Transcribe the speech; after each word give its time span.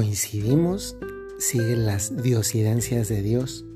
coincidimos, 0.00 0.96
siguen 1.38 1.84
las 1.84 2.22
diosidencias 2.22 3.10
de 3.10 3.20
Dios, 3.20 3.66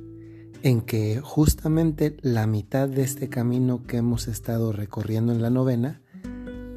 en 0.62 0.80
que 0.80 1.20
justamente 1.22 2.16
la 2.22 2.46
mitad 2.46 2.88
de 2.88 3.02
este 3.02 3.28
camino 3.28 3.82
que 3.82 3.98
hemos 3.98 4.26
estado 4.26 4.72
recorriendo 4.72 5.34
en 5.34 5.42
la 5.42 5.50
novena 5.50 6.00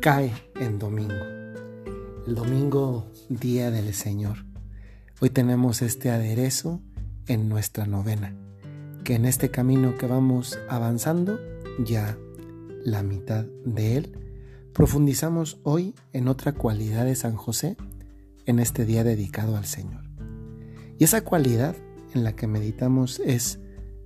cae 0.01 0.33
en 0.59 0.79
domingo. 0.79 1.23
El 2.27 2.35
domingo, 2.35 3.09
día 3.29 3.71
del 3.71 3.93
Señor. 3.93 4.45
Hoy 5.21 5.29
tenemos 5.29 5.81
este 5.81 6.09
aderezo 6.09 6.81
en 7.27 7.47
nuestra 7.47 7.85
novena, 7.85 8.35
que 9.05 9.15
en 9.15 9.23
este 9.23 9.49
camino 9.49 9.97
que 9.97 10.07
vamos 10.07 10.59
avanzando, 10.67 11.39
ya 11.85 12.17
la 12.83 13.01
mitad 13.01 13.45
de 13.63 13.95
él, 13.95 14.19
profundizamos 14.73 15.57
hoy 15.63 15.95
en 16.11 16.27
otra 16.27 16.51
cualidad 16.51 17.05
de 17.05 17.15
San 17.15 17.37
José 17.37 17.77
en 18.47 18.57
este 18.57 18.85
día 18.85 19.03
dedicado 19.03 19.55
al 19.55 19.65
Señor. 19.65 20.03
Y 20.97 21.03
esa 21.03 21.23
cualidad 21.23 21.75
en 22.15 22.23
la 22.23 22.35
que 22.35 22.47
meditamos 22.47 23.19
es 23.19 23.59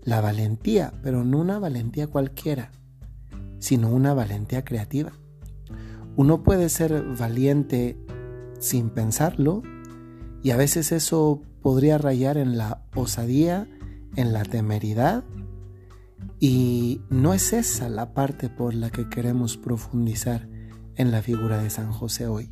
la 0.04 0.20
valentía, 0.20 0.94
pero 1.04 1.24
no 1.24 1.40
una 1.40 1.60
valentía 1.60 2.08
cualquiera, 2.08 2.72
sino 3.60 3.90
una 3.90 4.14
valentía 4.14 4.66
creativa. 4.66 5.14
Uno 6.18 6.44
puede 6.44 6.68
ser 6.68 7.04
valiente 7.18 7.98
sin 8.60 8.90
pensarlo 8.90 9.62
y 10.44 10.52
a 10.52 10.58
veces 10.58 10.92
eso 10.92 11.42
podría 11.62 11.98
rayar 11.98 12.38
en 12.38 12.58
la 12.58 12.84
osadía, 12.96 13.70
en 14.16 14.34
la 14.34 14.44
temeridad 14.44 15.24
y 16.40 17.02
no 17.10 17.34
es 17.34 17.54
esa 17.54 17.88
la 17.88 18.14
parte 18.14 18.50
por 18.50 18.74
la 18.74 18.90
que 18.90 19.08
queremos 19.08 19.58
profundizar 19.58 20.50
en 20.96 21.12
la 21.12 21.22
figura 21.22 21.62
de 21.62 21.70
San 21.70 21.92
José 21.92 22.28
hoy. 22.28 22.50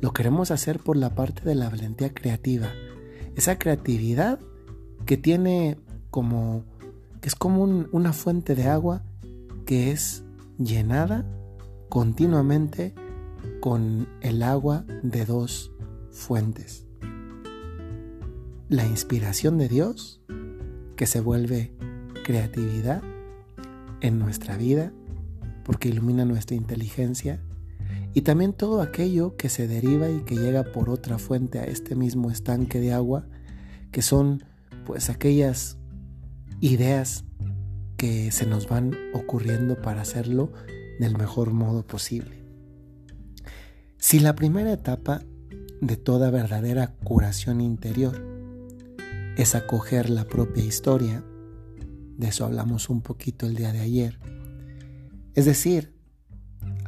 Lo 0.00 0.12
queremos 0.12 0.50
hacer 0.50 0.78
por 0.78 0.96
la 0.96 1.14
parte 1.14 1.42
de 1.44 1.54
la 1.54 1.68
valentía 1.68 2.14
creativa. 2.14 2.68
Esa 3.36 3.58
creatividad 3.58 4.40
que 5.04 5.16
tiene 5.16 5.78
como, 6.10 6.64
que 7.20 7.28
es 7.28 7.34
como 7.34 7.64
una 7.64 8.12
fuente 8.12 8.54
de 8.54 8.66
agua 8.66 9.02
que 9.66 9.90
es 9.90 10.24
llenada 10.58 11.24
continuamente 11.88 12.94
con 13.60 14.08
el 14.22 14.42
agua 14.42 14.84
de 15.02 15.26
dos 15.26 15.72
fuentes. 16.10 16.86
La 18.68 18.86
inspiración 18.86 19.58
de 19.58 19.68
Dios, 19.68 20.22
que 20.96 21.06
se 21.06 21.20
vuelve 21.20 21.72
creatividad 22.24 23.02
en 24.00 24.18
nuestra 24.18 24.56
vida, 24.56 24.92
porque 25.64 25.88
ilumina 25.88 26.24
nuestra 26.24 26.56
inteligencia 26.56 27.40
y 28.12 28.22
también 28.22 28.52
todo 28.52 28.82
aquello 28.82 29.36
que 29.36 29.48
se 29.48 29.68
deriva 29.68 30.08
y 30.08 30.20
que 30.20 30.36
llega 30.36 30.64
por 30.64 30.90
otra 30.90 31.18
fuente 31.18 31.58
a 31.58 31.64
este 31.64 31.94
mismo 31.94 32.30
estanque 32.30 32.80
de 32.80 32.92
agua, 32.92 33.26
que 33.92 34.02
son 34.02 34.44
pues 34.84 35.10
aquellas 35.10 35.78
ideas 36.60 37.24
que 37.96 38.32
se 38.32 38.46
nos 38.46 38.68
van 38.68 38.96
ocurriendo 39.12 39.80
para 39.80 40.02
hacerlo 40.02 40.52
del 40.98 41.16
mejor 41.16 41.52
modo 41.52 41.86
posible. 41.86 42.42
Si 43.98 44.18
la 44.18 44.34
primera 44.34 44.72
etapa 44.72 45.22
de 45.80 45.96
toda 45.96 46.30
verdadera 46.30 46.94
curación 47.04 47.60
interior 47.60 48.20
es 49.36 49.54
acoger 49.54 50.10
la 50.10 50.24
propia 50.24 50.64
historia, 50.64 51.22
de 52.16 52.28
eso 52.28 52.44
hablamos 52.44 52.90
un 52.90 53.02
poquito 53.02 53.46
el 53.46 53.54
día 53.54 53.72
de 53.72 53.80
ayer, 53.80 54.18
es 55.34 55.44
decir, 55.44 55.94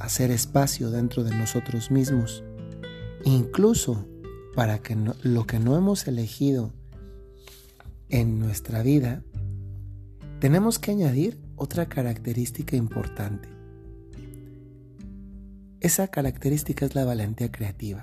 hacer 0.03 0.31
espacio 0.31 0.91
dentro 0.91 1.25
de 1.25 1.35
nosotros 1.37 1.91
mismos, 1.91 2.43
incluso 3.25 4.09
para 4.55 4.81
que 4.81 4.97
lo 5.23 5.47
que 5.47 5.59
no 5.59 5.77
hemos 5.77 6.07
elegido 6.07 6.73
en 8.09 8.39
nuestra 8.39 8.83
vida, 8.83 9.23
tenemos 10.41 10.79
que 10.79 10.91
añadir 10.91 11.41
otra 11.57 11.89
característica 11.89 12.77
importante. 12.77 13.49
Esa 15.81 16.09
característica 16.09 16.85
es 16.85 16.95
la 16.95 17.05
valentía 17.05 17.51
creativa. 17.51 18.03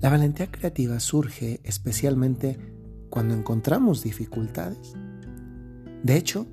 La 0.00 0.10
valentía 0.10 0.50
creativa 0.50 0.98
surge 0.98 1.60
especialmente 1.62 2.58
cuando 3.10 3.34
encontramos 3.34 4.02
dificultades. 4.02 4.94
De 6.02 6.16
hecho, 6.16 6.46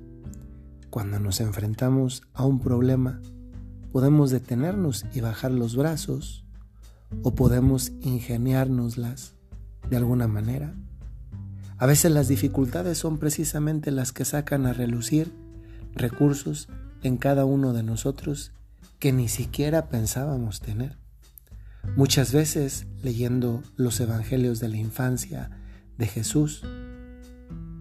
cuando 0.90 1.18
nos 1.18 1.40
enfrentamos 1.40 2.22
a 2.34 2.44
un 2.44 2.60
problema 2.60 3.20
podemos 3.92 4.30
detenernos 4.30 5.04
y 5.12 5.20
bajar 5.20 5.50
los 5.50 5.76
brazos 5.76 6.44
o 7.22 7.34
podemos 7.34 7.92
ingeniárnoslas 8.00 9.34
de 9.90 9.96
alguna 9.96 10.26
manera. 10.28 10.74
A 11.76 11.86
veces 11.86 12.12
las 12.12 12.28
dificultades 12.28 12.98
son 12.98 13.18
precisamente 13.18 13.90
las 13.90 14.12
que 14.12 14.24
sacan 14.24 14.66
a 14.66 14.72
relucir 14.72 15.32
recursos 15.94 16.68
en 17.02 17.16
cada 17.16 17.44
uno 17.44 17.72
de 17.72 17.82
nosotros 17.82 18.52
que 18.98 19.12
ni 19.12 19.28
siquiera 19.28 19.88
pensábamos 19.88 20.60
tener. 20.60 20.96
Muchas 21.96 22.32
veces 22.32 22.86
leyendo 23.02 23.62
los 23.76 24.00
evangelios 24.00 24.60
de 24.60 24.68
la 24.68 24.76
infancia 24.76 25.50
de 25.98 26.06
Jesús, 26.06 26.62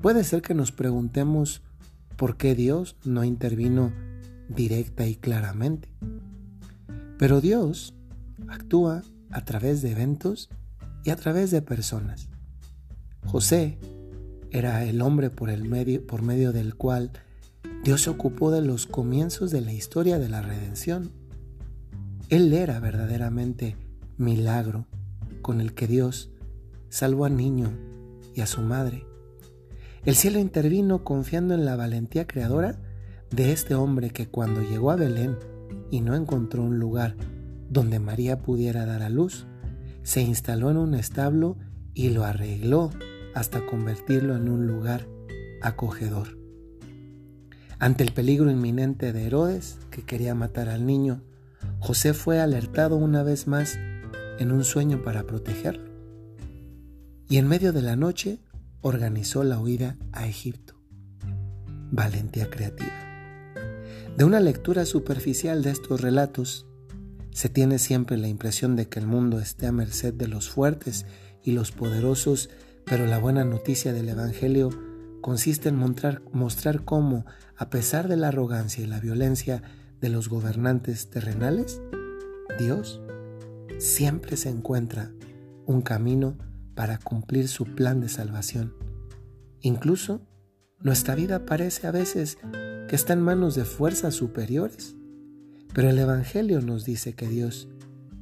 puede 0.02 0.24
ser 0.24 0.42
que 0.42 0.56
nos 0.56 0.72
preguntemos 0.72 1.62
por 2.18 2.38
qué 2.38 2.56
Dios 2.56 2.98
no 3.06 3.24
intervino 3.24 3.94
directa 4.56 5.08
y 5.08 5.16
claramente. 5.16 5.90
Pero 7.18 7.42
Dios 7.42 7.94
actúa 8.48 9.04
a 9.30 9.46
través 9.46 9.82
de 9.82 9.92
eventos 9.92 10.50
y 11.04 11.10
a 11.10 11.16
través 11.16 11.52
de 11.52 11.62
personas. 11.62 12.30
José 13.26 13.78
era 14.52 14.84
el 14.84 15.02
hombre 15.02 15.30
por, 15.30 15.50
el 15.50 15.64
medio, 15.64 16.06
por 16.06 16.22
medio 16.22 16.52
del 16.52 16.76
cual 16.76 17.12
Dios 17.84 18.02
se 18.02 18.10
ocupó 18.10 18.52
de 18.52 18.62
los 18.62 18.86
comienzos 18.86 19.52
de 19.52 19.62
la 19.62 19.74
historia 19.74 20.20
de 20.20 20.30
la 20.30 20.42
redención. 20.42 21.12
Él 22.30 22.54
era 22.54 22.80
verdaderamente 22.80 23.76
milagro 24.18 24.86
con 25.42 25.62
el 25.62 25.74
que 25.74 25.88
Dios 25.88 26.32
salvó 26.90 27.26
al 27.26 27.38
niño 27.38 27.72
y 28.36 28.42
a 28.42 28.48
su 28.48 28.62
madre. 28.62 29.06
El 30.06 30.16
cielo 30.16 30.40
intervino 30.40 31.04
confiando 31.04 31.54
en 31.54 31.66
la 31.66 31.76
valentía 31.76 32.28
creadora 32.28 32.80
de 33.32 33.52
este 33.52 33.76
hombre 33.76 34.12
que 34.12 34.28
cuando 34.28 34.62
llegó 34.62 34.92
a 34.92 34.96
Belén 34.96 35.38
y 35.90 36.02
no 36.02 36.16
encontró 36.16 36.64
un 36.64 36.80
lugar 36.80 37.16
donde 37.70 38.00
María 38.00 38.40
pudiera 38.40 38.86
dar 38.86 39.02
a 39.02 39.10
luz, 39.10 39.48
se 40.04 40.22
instaló 40.22 40.70
en 40.70 40.78
un 40.78 40.94
establo 40.94 41.58
y 41.94 42.10
lo 42.10 42.26
arregló 42.26 42.92
hasta 43.34 43.66
convertirlo 43.66 44.36
en 44.36 44.50
un 44.50 44.68
lugar 44.68 45.08
acogedor. 45.62 46.38
Ante 47.80 48.04
el 48.04 48.12
peligro 48.12 48.52
inminente 48.52 49.14
de 49.14 49.26
Herodes, 49.26 49.80
que 49.90 50.04
quería 50.04 50.36
matar 50.36 50.70
al 50.70 50.86
niño, 50.86 51.22
José 51.80 52.14
fue 52.14 52.40
alertado 52.40 52.96
una 52.96 53.24
vez 53.24 53.48
más 53.48 53.80
en 54.40 54.52
un 54.52 54.64
sueño 54.64 55.02
para 55.02 55.24
protegerlo. 55.24 55.90
Y 57.30 57.38
en 57.38 57.48
medio 57.48 57.72
de 57.72 57.82
la 57.82 57.96
noche 57.96 58.40
organizó 58.82 59.44
la 59.44 59.60
huida 59.60 59.98
a 60.12 60.28
Egipto. 60.28 60.76
Valentía 61.92 62.50
creativa. 62.50 63.11
De 64.18 64.26
una 64.26 64.40
lectura 64.40 64.86
superficial 64.86 65.64
de 65.64 65.72
estos 65.72 66.02
relatos, 66.02 66.68
se 67.32 67.48
tiene 67.48 67.80
siempre 67.80 68.18
la 68.18 68.28
impresión 68.28 68.76
de 68.76 68.88
que 68.88 69.00
el 69.00 69.08
mundo 69.08 69.40
esté 69.40 69.68
a 69.68 69.72
merced 69.72 70.14
de 70.14 70.28
los 70.28 70.50
fuertes 70.50 71.06
y 71.44 71.54
los 71.54 71.72
poderosos, 71.72 72.50
pero 72.86 73.08
la 73.08 73.20
buena 73.20 73.46
noticia 73.46 73.94
del 73.94 74.10
Evangelio 74.10 74.70
consiste 75.22 75.70
en 75.70 75.78
mostrar, 75.78 76.22
mostrar 76.34 76.84
cómo, 76.84 77.26
a 77.56 77.70
pesar 77.70 78.10
de 78.10 78.18
la 78.18 78.28
arrogancia 78.28 78.84
y 78.84 78.88
la 78.88 79.00
violencia 79.00 79.64
de 80.02 80.10
los 80.10 80.28
gobernantes 80.28 81.10
terrenales, 81.10 81.82
Dios 82.60 83.02
siempre 83.80 84.36
se 84.36 84.50
encuentra 84.50 85.12
un 85.66 85.82
camino 85.82 86.38
para 86.76 86.98
cumplir 86.98 87.48
su 87.48 87.64
plan 87.64 88.02
de 88.02 88.10
salvación. 88.10 88.74
Incluso 89.62 90.28
nuestra 90.80 91.16
vida 91.16 91.46
parece 91.46 91.88
a 91.88 91.92
veces 91.92 92.38
que 92.92 92.98
está 92.98 93.14
en 93.14 93.22
manos 93.22 93.56
de 93.56 93.64
fuerzas 93.64 94.16
superiores. 94.16 94.98
Pero 95.74 95.90
el 95.90 95.98
Evangelio 95.98 96.60
nos 96.60 96.84
dice 96.84 97.14
que 97.14 97.26
Dios 97.26 97.70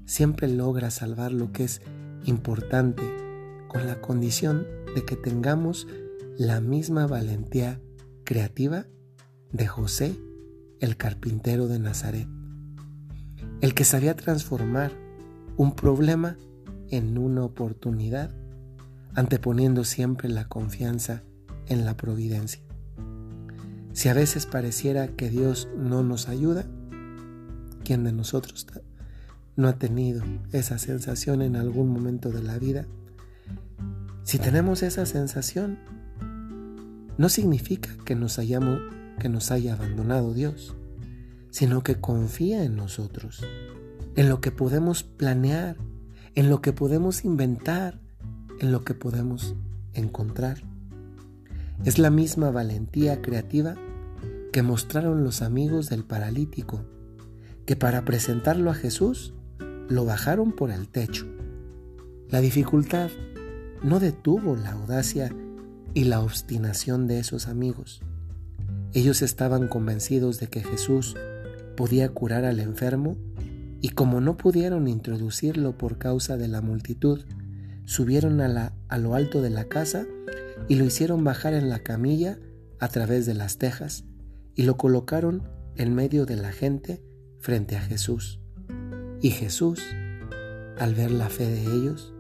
siempre 0.06 0.48
logra 0.48 0.92
salvar 0.92 1.32
lo 1.32 1.52
que 1.52 1.64
es 1.64 1.82
importante 2.24 3.02
con 3.68 3.88
la 3.88 4.00
condición 4.00 4.68
de 4.94 5.04
que 5.06 5.16
tengamos 5.16 5.88
la 6.38 6.62
misma 6.62 7.08
valentía 7.08 7.82
creativa 8.24 8.86
de 9.52 9.66
José, 9.66 10.16
el 10.80 10.98
carpintero 10.98 11.68
de 11.68 11.80
Nazaret, 11.80 12.28
el 13.62 13.74
que 13.74 13.86
sabía 13.86 14.16
transformar 14.16 14.92
un 15.58 15.74
problema 15.74 16.38
en 16.92 17.18
una 17.18 17.44
oportunidad, 17.44 18.30
anteponiendo 19.16 19.84
siempre 19.84 20.30
la 20.30 20.48
confianza 20.48 21.24
en 21.66 21.86
la 21.86 21.98
providencia. 21.98 22.69
Si 24.00 24.08
a 24.08 24.14
veces 24.14 24.46
pareciera 24.46 25.10
que 25.10 25.30
Dios 25.30 25.68
no 25.76 26.04
nos 26.04 26.30
ayuda, 26.30 26.64
¿quién 27.84 28.06
de 28.06 28.14
nosotros 28.14 28.66
no 29.58 29.68
ha 29.68 29.74
tenido 29.74 30.24
esa 30.54 30.78
sensación 30.78 31.42
en 31.42 31.58
algún 31.58 31.90
momento 31.90 32.32
de 32.32 32.42
la 32.42 32.58
vida 32.58 32.88
Si 34.24 34.40
tenemos 34.40 34.84
esa 34.84 35.06
sensación, 35.06 35.80
no 37.18 37.28
significa 37.28 37.90
que 38.06 38.16
nos 38.16 38.40
hayamos 38.40 38.80
que 39.20 39.28
nos 39.28 39.52
haya 39.52 39.74
abandonado 39.74 40.34
Dios, 40.34 40.78
sino 41.50 41.84
que 41.84 42.00
confía 42.00 42.64
en 42.64 42.78
nosotros, 42.78 43.46
en 44.16 44.30
lo 44.30 44.40
que 44.40 44.52
podemos 44.52 45.04
planear, 45.04 45.76
en 46.36 46.50
lo 46.50 46.62
que 46.62 46.72
podemos 46.72 47.26
inventar, 47.26 48.00
en 48.62 48.72
lo 48.72 48.86
que 48.86 48.94
podemos 48.94 49.56
encontrar. 49.94 50.64
Es 51.84 52.00
la 52.00 52.10
misma 52.10 52.50
valentía 52.50 53.22
creativa 53.22 53.76
que 54.60 54.64
mostraron 54.64 55.24
los 55.24 55.42
amigos 55.42 55.88
del 55.88 56.04
paralítico, 56.04 56.84
que 57.66 57.78
para 57.78 58.04
presentarlo 58.04 58.70
a 58.72 58.74
Jesús 58.74 59.34
lo 59.88 60.04
bajaron 60.04 60.52
por 60.52 60.70
el 60.70 60.90
techo. 60.90 61.28
La 62.28 62.42
dificultad 62.42 63.10
no 63.84 64.02
detuvo 64.02 64.58
la 64.58 64.72
audacia 64.72 65.34
y 65.94 66.04
la 66.04 66.20
obstinación 66.20 67.08
de 67.08 67.20
esos 67.20 67.48
amigos. 67.48 68.02
Ellos 68.92 69.22
estaban 69.22 69.70
convencidos 69.70 70.42
de 70.42 70.48
que 70.48 70.62
Jesús 70.62 71.16
podía 71.78 72.10
curar 72.10 72.44
al 72.44 72.60
enfermo 72.60 73.16
y 73.80 73.92
como 73.92 74.20
no 74.20 74.36
pudieron 74.36 74.90
introducirlo 74.90 75.78
por 75.78 75.98
causa 75.98 76.36
de 76.36 76.50
la 76.50 76.60
multitud, 76.60 77.22
subieron 77.86 78.42
a, 78.42 78.74
lo 78.98 79.16
alto 79.16 79.42
de 79.42 79.52
la 79.52 79.70
casa 79.70 80.06
y 80.68 80.76
lo 80.76 80.84
hicieron 80.84 81.24
bajar 81.24 81.54
en 81.54 81.70
la 81.70 81.80
camilla 81.80 82.40
a 82.82 82.90
través 82.90 83.26
de 83.26 83.36
las 83.36 83.58
tejas 83.58 84.04
y 84.60 84.64
lo 84.64 84.76
colocaron 84.76 85.48
en 85.78 85.96
medio 85.96 86.26
de 86.26 86.36
la 86.36 86.52
gente 86.52 87.02
frente 87.38 87.78
a 87.78 87.82
Jesús. 87.82 88.42
Y 89.22 89.30
Jesús, 89.30 89.82
al 90.78 90.96
ver 90.96 91.12
la 91.12 91.30
fe 91.30 91.46
de 91.46 91.64
ellos, 91.64 92.14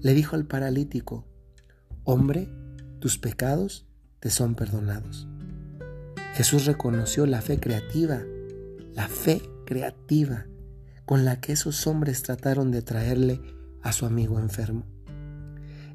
le 0.00 0.12
dijo 0.12 0.34
al 0.34 0.44
paralítico, 0.44 1.24
Hombre, 2.02 2.48
tus 2.98 3.18
pecados 3.18 3.86
te 4.18 4.28
son 4.28 4.56
perdonados. 4.56 5.28
Jesús 6.34 6.66
reconoció 6.66 7.26
la 7.26 7.42
fe 7.42 7.60
creativa, 7.60 8.24
la 8.92 9.06
fe 9.06 9.40
creativa 9.64 10.48
con 11.04 11.24
la 11.24 11.40
que 11.40 11.52
esos 11.52 11.86
hombres 11.86 12.24
trataron 12.24 12.72
de 12.72 12.82
traerle 12.82 13.40
a 13.82 13.92
su 13.92 14.04
amigo 14.04 14.40
enfermo. 14.40 14.84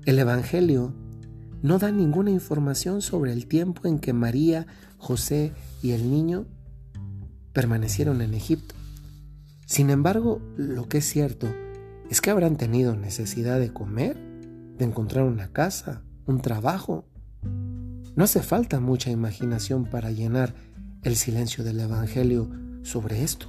El 0.05 0.17
Evangelio 0.17 0.95
no 1.63 1.79
da 1.79 1.91
ninguna 1.91 2.29
información 2.29 3.01
sobre 3.01 3.31
el 3.31 3.47
tiempo 3.47 3.87
en 3.87 3.97
que 3.97 4.11
María, 4.13 4.67
José 4.97 5.53
y 5.81 5.91
el 5.91 6.11
niño 6.11 6.45
permanecieron 7.53 8.21
en 8.21 8.33
Egipto. 8.33 8.75
Sin 9.65 9.89
embargo, 9.89 10.41
lo 10.57 10.89
que 10.89 10.97
es 10.97 11.05
cierto 11.05 11.47
es 12.09 12.19
que 12.19 12.29
habrán 12.29 12.57
tenido 12.57 12.97
necesidad 12.97 13.59
de 13.59 13.71
comer, 13.71 14.17
de 14.77 14.83
encontrar 14.83 15.23
una 15.23 15.53
casa, 15.53 16.03
un 16.25 16.41
trabajo. 16.41 17.05
No 18.15 18.25
hace 18.25 18.41
falta 18.41 18.81
mucha 18.81 19.09
imaginación 19.09 19.85
para 19.85 20.11
llenar 20.11 20.53
el 21.01 21.15
silencio 21.15 21.63
del 21.63 21.79
Evangelio 21.79 22.49
sobre 22.81 23.23
esto. 23.23 23.47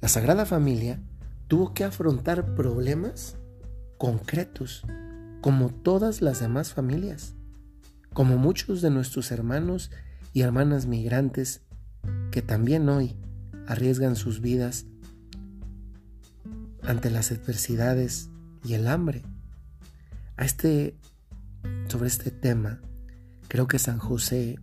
La 0.00 0.08
Sagrada 0.08 0.46
Familia 0.46 1.00
tuvo 1.48 1.74
que 1.74 1.82
afrontar 1.82 2.54
problemas 2.54 3.36
concretos, 3.98 4.84
como 5.42 5.70
todas 5.70 6.22
las 6.22 6.38
demás 6.38 6.72
familias, 6.72 7.34
como 8.14 8.38
muchos 8.38 8.80
de 8.80 8.90
nuestros 8.90 9.32
hermanos 9.32 9.90
y 10.32 10.42
hermanas 10.42 10.86
migrantes 10.86 11.62
que 12.30 12.42
también 12.42 12.88
hoy 12.88 13.16
arriesgan 13.66 14.14
sus 14.14 14.40
vidas 14.40 14.86
ante 16.82 17.10
las 17.10 17.32
adversidades 17.32 18.30
y 18.64 18.74
el 18.74 18.86
hambre. 18.86 19.24
A 20.36 20.44
este, 20.44 20.96
sobre 21.88 22.06
este 22.06 22.30
tema, 22.30 22.80
creo 23.48 23.66
que 23.66 23.80
San 23.80 23.98
José 23.98 24.60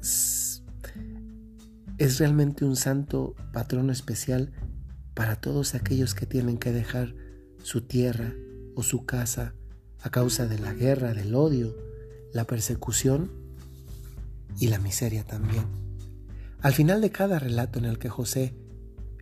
es, 0.00 0.62
es 1.98 2.20
realmente 2.20 2.64
un 2.64 2.76
santo 2.76 3.34
patrono 3.52 3.90
especial 3.90 4.52
para 5.14 5.40
todos 5.40 5.74
aquellos 5.74 6.14
que 6.14 6.24
tienen 6.24 6.56
que 6.56 6.70
dejar 6.70 7.16
su 7.64 7.80
tierra 7.80 8.32
o 8.76 8.84
su 8.84 9.04
casa 9.04 9.54
a 10.02 10.10
causa 10.10 10.46
de 10.46 10.58
la 10.58 10.72
guerra, 10.72 11.14
del 11.14 11.34
odio, 11.34 11.74
la 12.32 12.44
persecución 12.44 13.30
y 14.58 14.68
la 14.68 14.78
miseria 14.78 15.24
también. 15.24 15.64
Al 16.60 16.72
final 16.72 17.00
de 17.00 17.10
cada 17.10 17.38
relato 17.38 17.78
en 17.78 17.84
el 17.84 17.98
que 17.98 18.08
José 18.08 18.54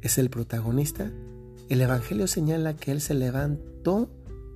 es 0.03 0.19
el 0.19 0.31
protagonista, 0.31 1.11
el 1.69 1.81
Evangelio 1.81 2.27
señala 2.27 2.77
que 2.77 2.93
él 2.93 3.01
se 3.01 3.15
levantó, 3.15 4.11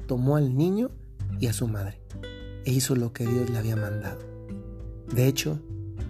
tomó 0.07 0.37
al 0.37 0.57
niño 0.57 0.91
y 1.41 1.47
a 1.49 1.53
su 1.53 1.69
madre, 1.69 2.01
e 2.65 2.73
hizo 2.73 2.95
lo 2.97 3.13
que 3.13 3.27
Dios 3.27 3.51
le 3.51 3.59
había 3.59 3.77
mandado. 3.77 4.21
De 5.13 5.27
hecho, 5.27 5.61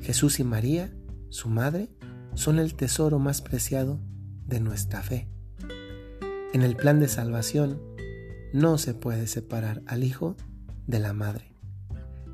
Jesús 0.03 0.41
y 0.41 0.45
María, 0.45 0.93
su 1.31 1.49
madre, 1.49 1.89
son 2.35 2.59
el 2.59 2.75
tesoro 2.75 3.19
más 3.19 3.41
preciado 3.43 3.99
de 4.47 4.61
nuestra 4.61 5.03
fe. 5.03 5.29
En 6.53 6.63
el 6.63 6.77
plan 6.77 7.01
de 7.01 7.09
salvación 7.09 7.81
no 8.53 8.79
se 8.79 8.95
puede 8.95 9.27
separar 9.27 9.83
al 9.87 10.05
Hijo 10.05 10.37
de 10.87 10.99
la 10.99 11.13
Madre, 11.13 11.55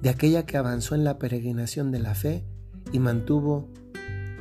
de 0.00 0.10
aquella 0.10 0.46
que 0.46 0.56
avanzó 0.56 0.94
en 0.94 1.04
la 1.04 1.18
peregrinación 1.18 1.90
de 1.90 1.98
la 1.98 2.14
fe 2.14 2.44
y 2.92 2.98
mantuvo 2.98 3.70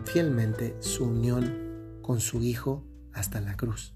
fielmente 0.06 0.75
su 0.80 1.06
unión 1.06 2.00
con 2.01 2.19
su 2.19 2.42
Hijo 2.44 2.86
hasta 3.13 3.42
la 3.42 3.56
cruz. 3.56 3.94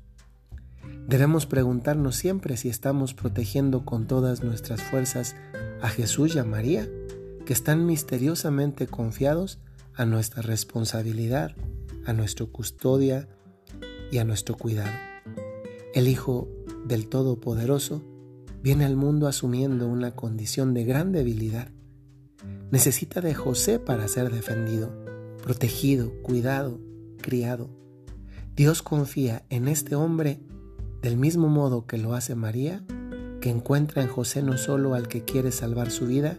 Debemos 1.08 1.46
preguntarnos 1.46 2.16
siempre 2.16 2.58
si 2.58 2.70
estamos 2.70 3.14
protegiendo 3.14 3.86
con 3.86 4.08
todas 4.08 4.44
nuestras 4.44 4.84
fuerzas 4.84 5.36
a 5.82 5.90
Jesús 5.90 6.36
y 6.36 6.40
a 6.40 6.44
María, 6.44 6.88
que 7.46 7.54
están 7.54 7.86
misteriosamente 7.86 8.88
confiados 8.88 9.60
a 9.96 10.06
nuestra 10.06 10.42
responsabilidad, 10.42 11.56
a 12.06 12.14
nuestra 12.14 12.46
custodia 12.46 13.28
y 14.12 14.20
a 14.20 14.24
nuestro 14.24 14.56
cuidado. 14.56 14.92
El 15.94 16.08
Hijo 16.08 16.48
del 16.88 17.08
Todopoderoso 17.08 18.04
viene 18.62 18.86
al 18.86 18.96
mundo 18.96 19.28
asumiendo 19.28 19.88
una 19.88 20.16
condición 20.16 20.74
de 20.74 20.86
gran 20.86 21.12
debilidad. 21.12 21.70
Necesita 22.72 23.22
de 23.22 23.34
José 23.34 23.80
para 23.80 24.08
ser 24.08 24.32
defendido, 24.32 24.92
protegido, 25.42 26.12
cuidado, 26.22 26.80
criado. 27.22 27.70
Dios 28.56 28.82
confía 28.82 29.46
en 29.50 29.68
este 29.68 29.96
hombre 29.96 30.40
del 31.02 31.18
mismo 31.18 31.48
modo 31.48 31.86
que 31.86 31.98
lo 31.98 32.14
hace 32.14 32.36
María, 32.36 32.84
que 33.40 33.50
encuentra 33.50 34.02
en 34.02 34.10
José 34.10 34.44
no 34.44 34.58
solo 34.58 34.94
al 34.94 35.08
que 35.08 35.24
quiere 35.24 35.52
salvar 35.52 35.92
su 35.92 36.06
vida, 36.08 36.38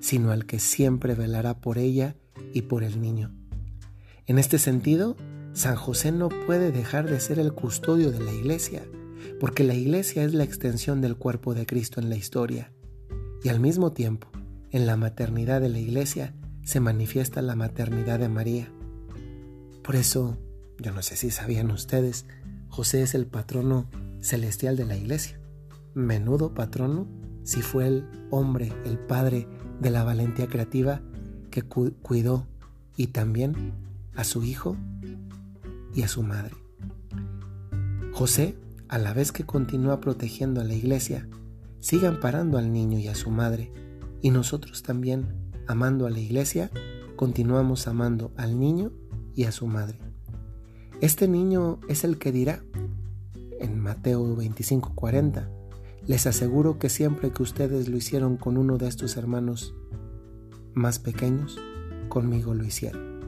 sino 0.00 0.32
al 0.32 0.44
que 0.44 0.58
siempre 0.58 1.14
velará 1.14 1.60
por 1.60 1.78
ella 1.78 2.16
y 2.52 2.62
por 2.62 2.84
el 2.84 3.00
niño. 3.00 3.32
En 4.26 4.38
este 4.38 4.58
sentido, 4.58 5.16
San 5.54 5.76
José 5.76 6.12
no 6.12 6.28
puede 6.28 6.72
dejar 6.72 7.08
de 7.08 7.20
ser 7.20 7.38
el 7.38 7.52
custodio 7.52 8.10
de 8.10 8.20
la 8.20 8.32
iglesia, 8.32 8.82
porque 9.40 9.64
la 9.64 9.74
iglesia 9.74 10.24
es 10.24 10.34
la 10.34 10.44
extensión 10.44 11.00
del 11.00 11.16
cuerpo 11.16 11.54
de 11.54 11.66
Cristo 11.66 12.00
en 12.00 12.08
la 12.08 12.16
historia, 12.16 12.72
y 13.42 13.48
al 13.48 13.60
mismo 13.60 13.92
tiempo, 13.92 14.28
en 14.70 14.86
la 14.86 14.96
maternidad 14.96 15.60
de 15.60 15.68
la 15.68 15.78
iglesia 15.78 16.34
se 16.64 16.80
manifiesta 16.80 17.42
la 17.42 17.56
maternidad 17.56 18.18
de 18.18 18.28
María. 18.28 18.72
Por 19.82 19.96
eso, 19.96 20.38
yo 20.78 20.92
no 20.92 21.02
sé 21.02 21.16
si 21.16 21.30
sabían 21.30 21.70
ustedes, 21.70 22.26
José 22.68 23.02
es 23.02 23.14
el 23.14 23.26
patrono 23.26 23.88
celestial 24.20 24.76
de 24.76 24.86
la 24.86 24.96
iglesia. 24.96 25.38
Menudo 25.94 26.54
patrono 26.54 27.06
si 27.44 27.60
fue 27.60 27.86
el 27.86 28.06
hombre, 28.30 28.72
el 28.84 28.98
padre 28.98 29.46
de 29.80 29.90
la 29.90 30.04
valentía 30.04 30.46
creativa 30.46 31.02
que 31.50 31.62
cuidó 31.62 32.46
y 32.96 33.08
también 33.08 33.74
a 34.14 34.24
su 34.24 34.44
hijo 34.44 34.76
y 35.94 36.02
a 36.02 36.08
su 36.08 36.22
madre. 36.22 36.54
José, 38.12 38.56
a 38.92 38.98
la 38.98 39.14
vez 39.14 39.32
que 39.32 39.44
continúa 39.44 40.02
protegiendo 40.02 40.60
a 40.60 40.64
la 40.64 40.74
iglesia, 40.74 41.26
sigue 41.80 42.06
amparando 42.06 42.58
al 42.58 42.74
niño 42.74 42.98
y 42.98 43.08
a 43.08 43.14
su 43.14 43.30
madre, 43.30 43.72
y 44.20 44.30
nosotros 44.30 44.82
también, 44.82 45.50
amando 45.66 46.06
a 46.06 46.10
la 46.10 46.18
iglesia, 46.18 46.70
continuamos 47.16 47.88
amando 47.88 48.32
al 48.36 48.60
niño 48.60 48.92
y 49.34 49.44
a 49.44 49.52
su 49.52 49.66
madre. 49.66 49.98
Este 51.00 51.26
niño 51.26 51.80
es 51.88 52.04
el 52.04 52.18
que 52.18 52.32
dirá 52.32 52.64
en 53.60 53.80
Mateo 53.80 54.36
25:40, 54.36 55.48
les 56.06 56.26
aseguro 56.26 56.78
que 56.78 56.90
siempre 56.90 57.30
que 57.30 57.42
ustedes 57.42 57.88
lo 57.88 57.96
hicieron 57.96 58.36
con 58.36 58.58
uno 58.58 58.76
de 58.76 58.88
estos 58.88 59.16
hermanos 59.16 59.74
más 60.74 60.98
pequeños, 60.98 61.58
conmigo 62.10 62.52
lo 62.52 62.62
hicieron. 62.62 63.22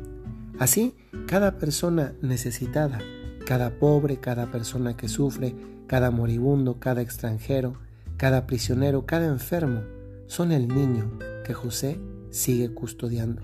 Así, 0.58 0.94
cada 1.26 1.56
persona 1.56 2.12
necesitada, 2.20 2.98
cada 3.46 3.78
pobre, 3.78 4.18
cada 4.18 4.50
persona 4.50 4.96
que 4.96 5.08
sufre, 5.08 5.54
cada 5.86 6.10
moribundo, 6.10 6.78
cada 6.78 7.02
extranjero, 7.02 7.74
cada 8.16 8.46
prisionero, 8.46 9.06
cada 9.06 9.26
enfermo, 9.26 9.82
son 10.26 10.52
el 10.52 10.68
niño 10.68 11.18
que 11.44 11.54
José 11.54 12.00
sigue 12.30 12.72
custodiando. 12.72 13.42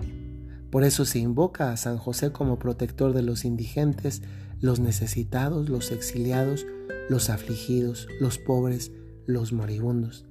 Por 0.71 0.83
eso 0.83 1.05
se 1.05 1.19
invoca 1.19 1.71
a 1.71 1.77
San 1.77 1.97
José 1.97 2.31
como 2.31 2.57
protector 2.57 3.13
de 3.13 3.21
los 3.21 3.45
indigentes, 3.45 4.21
los 4.59 4.79
necesitados, 4.79 5.69
los 5.69 5.91
exiliados, 5.91 6.65
los 7.09 7.29
afligidos, 7.29 8.07
los 8.19 8.37
pobres, 8.37 8.91
los 9.25 9.53
moribundos. 9.53 10.25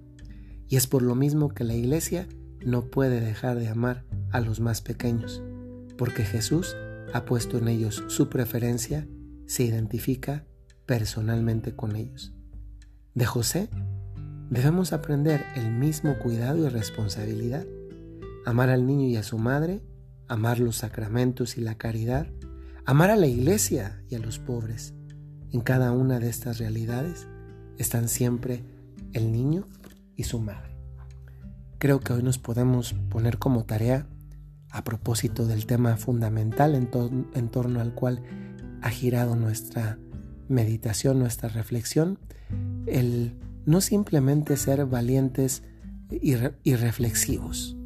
Y 0.69 0.77
es 0.77 0.87
por 0.87 1.03
lo 1.03 1.15
mismo 1.15 1.50
que 1.50 1.65
la 1.65 1.75
iglesia 1.75 2.27
no 2.65 2.87
puede 2.87 3.21
dejar 3.21 3.59
de 3.59 3.69
amar 3.69 4.05
a 4.31 4.41
los 4.41 4.61
más 4.61 4.81
pequeños, 4.81 5.43
porque 5.99 6.25
Jesús 6.25 6.77
ha 7.12 7.25
puesto 7.25 7.59
en 7.59 7.69
ellos 7.69 8.05
su 8.07 8.29
preferencia, 8.29 9.07
se 9.50 9.64
identifica 9.64 10.45
personalmente 10.87 11.75
con 11.75 11.97
ellos. 11.97 12.33
De 13.14 13.26
José 13.26 13.69
debemos 14.49 14.92
aprender 14.92 15.45
el 15.57 15.73
mismo 15.73 16.16
cuidado 16.21 16.64
y 16.64 16.69
responsabilidad, 16.69 17.66
amar 18.47 18.71
al 18.71 18.87
niño 18.87 19.09
y 19.09 19.16
a 19.16 19.25
su 19.25 19.38
madre, 19.38 19.83
amar 20.28 20.61
los 20.61 20.76
sacramentos 20.76 21.59
y 21.59 21.62
la 21.62 21.75
caridad, 21.75 22.28
amar 22.87 23.11
a 23.11 23.16
la 23.16 23.26
iglesia 23.26 24.04
y 24.09 24.14
a 24.14 24.21
los 24.21 24.38
pobres. 24.38 24.95
En 25.50 25.62
cada 25.62 25.90
una 25.90 26.21
de 26.21 26.28
estas 26.28 26.59
realidades 26.59 27.26
están 27.76 28.07
siempre 28.07 28.62
el 29.14 29.33
niño 29.33 29.66
y 30.14 30.23
su 30.23 30.38
madre. 30.38 30.76
Creo 31.78 31.99
que 31.99 32.12
hoy 32.12 32.23
nos 32.23 32.38
podemos 32.38 32.92
poner 33.09 33.38
como 33.38 33.64
tarea, 33.64 34.07
a 34.71 34.85
propósito 34.85 35.49
del 35.49 35.66
tema 35.66 35.97
fundamental 35.97 36.76
en, 36.76 36.88
en 37.35 37.49
torno 37.49 37.80
al 37.80 37.92
cual 37.92 38.23
ha 38.83 38.91
girado 38.91 39.37
nuestra 39.37 39.99
meditación, 40.49 41.19
nuestra 41.19 41.49
reflexión, 41.49 42.19
el 42.87 43.37
no 43.67 43.81
simplemente 43.81 44.57
ser 44.57 44.87
valientes 44.87 45.63
y, 46.11 46.35
reflexivos. 46.75 47.77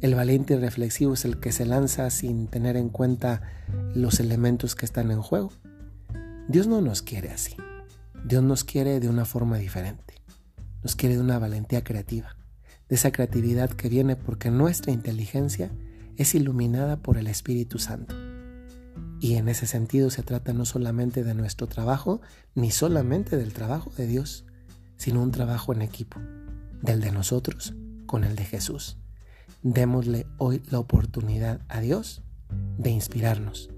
El 0.00 0.14
valiente 0.14 0.54
y 0.54 0.58
reflexivo 0.58 1.14
es 1.14 1.24
el 1.24 1.40
que 1.40 1.52
se 1.52 1.66
lanza 1.66 2.08
sin 2.10 2.46
tener 2.46 2.76
en 2.76 2.88
cuenta 2.88 3.42
los 3.94 4.20
elementos 4.20 4.74
que 4.74 4.86
están 4.86 5.10
en 5.10 5.20
juego. 5.20 5.52
Dios 6.48 6.66
no 6.66 6.80
nos 6.80 7.02
quiere 7.02 7.30
así. 7.30 7.56
Dios 8.24 8.42
nos 8.42 8.64
quiere 8.64 9.00
de 9.00 9.08
una 9.08 9.24
forma 9.24 9.58
diferente. 9.58 10.14
Nos 10.82 10.96
quiere 10.96 11.16
de 11.16 11.20
una 11.20 11.38
valentía 11.38 11.82
creativa 11.82 12.38
de 12.88 12.96
esa 12.96 13.12
creatividad 13.12 13.70
que 13.70 13.88
viene 13.88 14.16
porque 14.16 14.50
nuestra 14.50 14.92
inteligencia 14.92 15.70
es 16.16 16.34
iluminada 16.34 16.96
por 16.96 17.18
el 17.18 17.26
Espíritu 17.26 17.78
Santo. 17.78 18.14
Y 19.20 19.34
en 19.34 19.48
ese 19.48 19.66
sentido 19.66 20.10
se 20.10 20.22
trata 20.22 20.52
no 20.52 20.64
solamente 20.64 21.24
de 21.24 21.34
nuestro 21.34 21.66
trabajo, 21.66 22.20
ni 22.54 22.70
solamente 22.70 23.36
del 23.36 23.52
trabajo 23.52 23.90
de 23.96 24.06
Dios, 24.06 24.44
sino 24.96 25.22
un 25.22 25.32
trabajo 25.32 25.72
en 25.72 25.82
equipo, 25.82 26.20
del 26.82 27.00
de 27.00 27.12
nosotros 27.12 27.74
con 28.06 28.24
el 28.24 28.36
de 28.36 28.44
Jesús. 28.44 28.96
Démosle 29.62 30.26
hoy 30.38 30.62
la 30.70 30.78
oportunidad 30.78 31.60
a 31.68 31.80
Dios 31.80 32.22
de 32.78 32.90
inspirarnos 32.90 33.70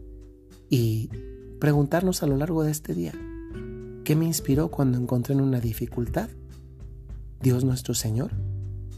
y 0.69 1.11
preguntarnos 1.59 2.23
a 2.23 2.27
lo 2.27 2.37
largo 2.37 2.63
de 2.63 2.71
este 2.71 2.95
día, 2.95 3.13
¿qué 4.05 4.15
me 4.17 4.27
inspiró 4.27 4.71
cuando 4.71 4.99
encontré 4.99 5.35
en 5.35 5.41
una 5.41 5.61
dificultad? 5.61 6.29
Dios 7.41 7.65
nuestro 7.65 7.95
Señor 7.95 8.33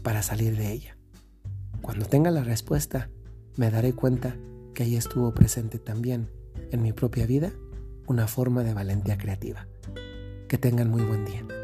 para 0.03 0.21
salir 0.21 0.57
de 0.57 0.71
ella. 0.71 0.97
Cuando 1.81 2.05
tenga 2.05 2.31
la 2.31 2.43
respuesta, 2.43 3.09
me 3.55 3.71
daré 3.71 3.93
cuenta 3.93 4.35
que 4.73 4.83
ahí 4.83 4.95
estuvo 4.95 5.33
presente 5.33 5.79
también 5.79 6.29
en 6.71 6.81
mi 6.81 6.93
propia 6.93 7.25
vida 7.25 7.53
una 8.07 8.27
forma 8.27 8.63
de 8.63 8.73
valentía 8.73 9.17
creativa. 9.17 9.67
Que 10.47 10.57
tengan 10.57 10.89
muy 10.89 11.03
buen 11.03 11.25
día. 11.25 11.62